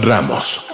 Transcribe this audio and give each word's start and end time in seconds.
Ramos. 0.00 0.67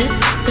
It 0.00 0.48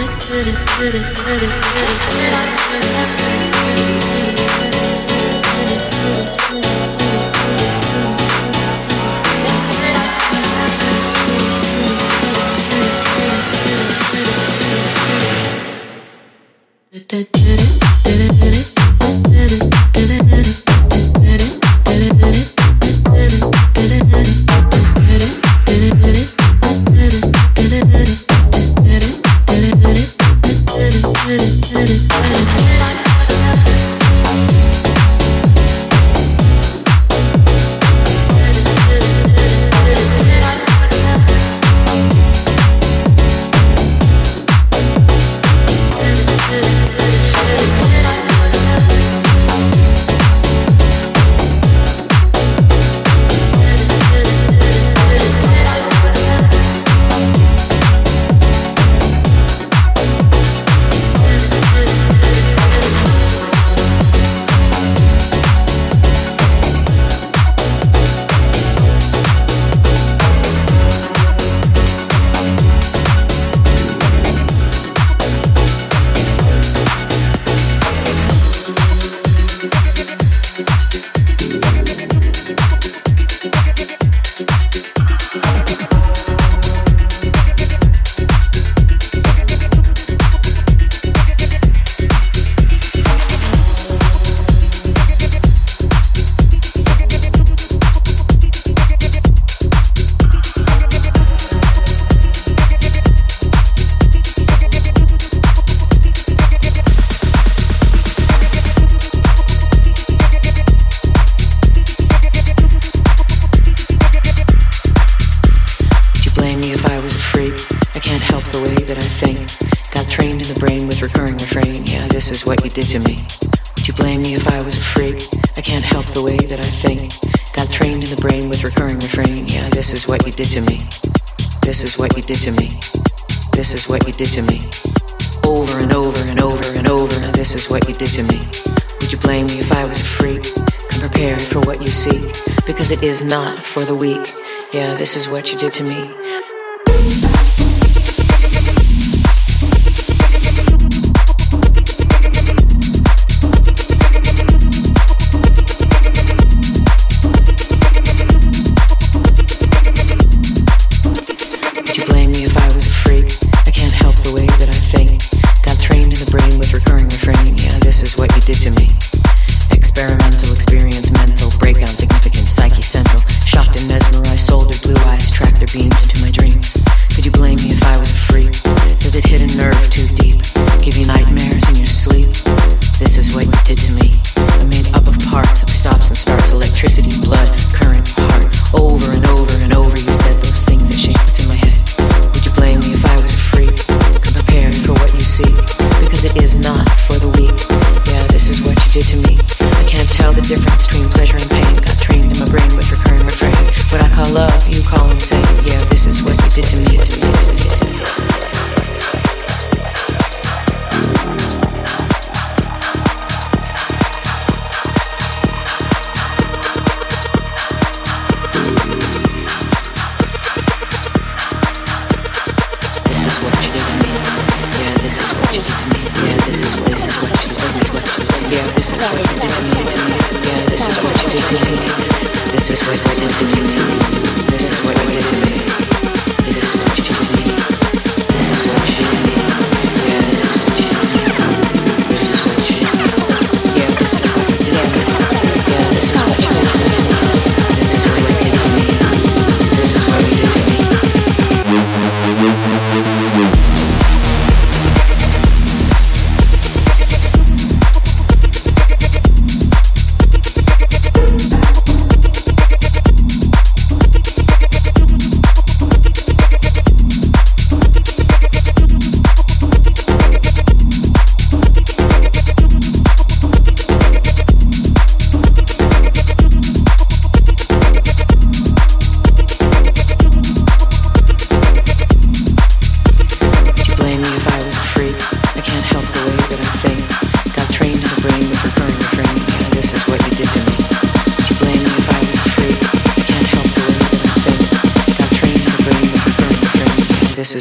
is 143.08 143.24
not 143.24 143.62
for 143.62 143.86
the 143.86 143.94
weak. 143.94 144.34
Yeah, 144.72 144.94
this 144.94 145.16
is 145.16 145.28
what 145.28 145.50
you 145.50 145.58
did 145.58 145.72
to 145.74 145.82
me. 145.82 146.47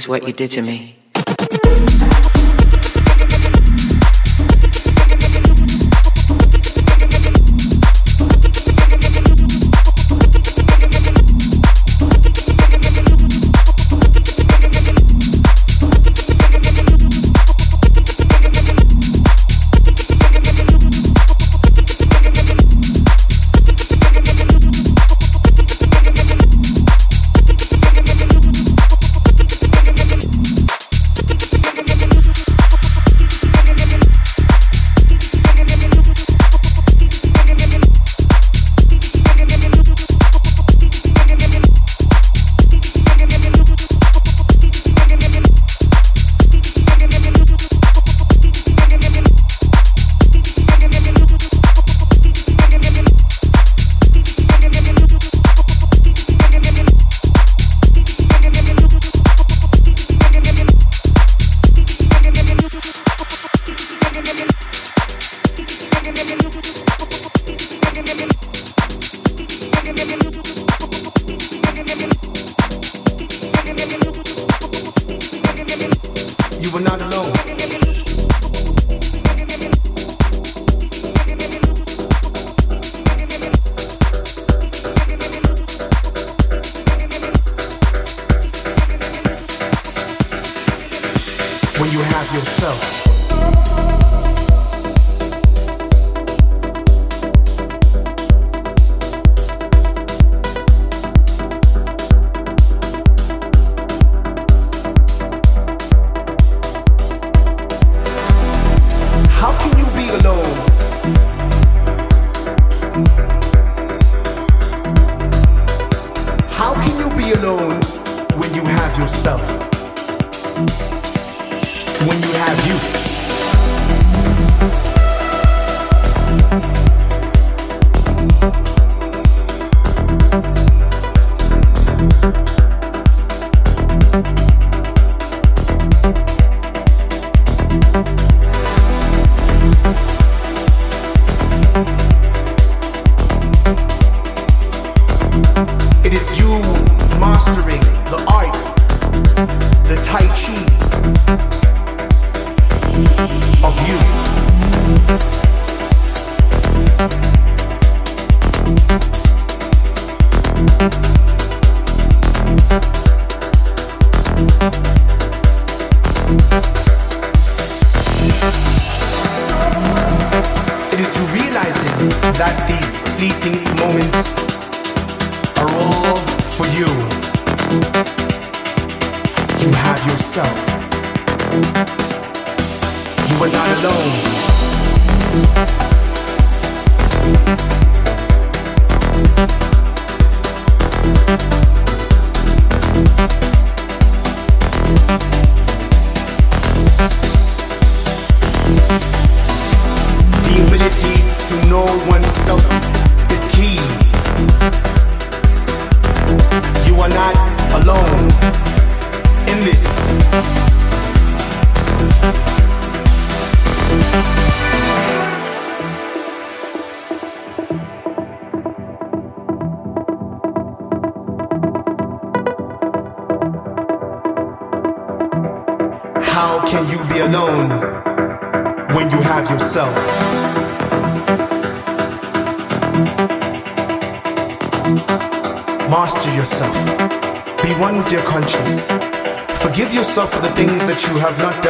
What 0.07 0.27
you 0.27 0.33
did 0.33 0.51
to 0.51 0.61
me. 0.61 0.96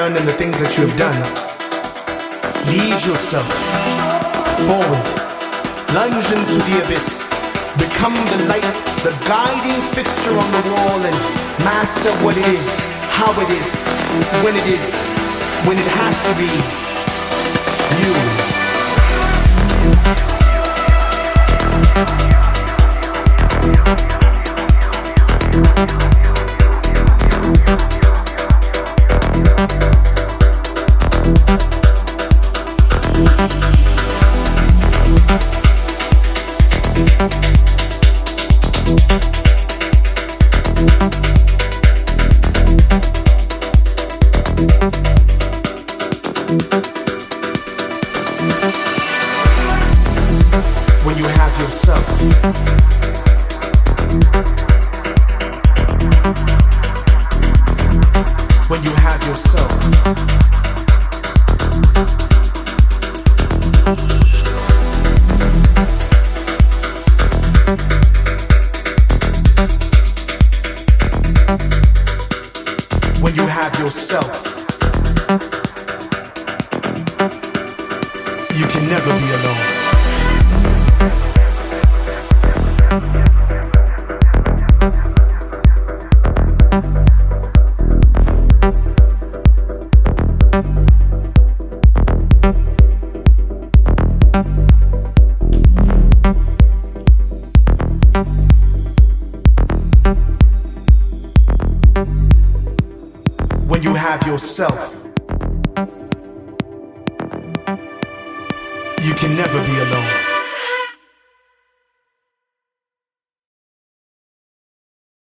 Done 0.08 0.18
and 0.18 0.28
the 0.28 0.34
things 0.34 0.58
that 0.60 0.72
you 0.78 0.88
have 0.88 0.96
done. 0.96 1.20
Lead 2.72 2.96
yourself 3.04 3.48
forward. 4.64 5.08
Lunge 5.92 6.28
into 6.32 6.58
the 6.64 6.76
abyss. 6.84 7.24
Become 7.76 8.16
the 8.32 8.48
light, 8.48 8.72
the 9.04 9.12
guiding 9.28 9.82
fixture 9.92 10.32
on 10.32 10.50
the 10.56 10.64
wall 10.72 11.00
and 11.04 11.18
master 11.68 12.12
what 12.24 12.38
it 12.38 12.48
is, 12.48 12.68
how 13.20 13.32
it 13.36 13.50
is, 13.52 13.70
when 14.44 14.56
it 14.56 14.68
is, 14.68 14.96
when 15.68 15.78
it 15.78 15.90
has 16.00 16.16
to 16.24 16.34
be. 16.40 16.52
You. 18.04 18.57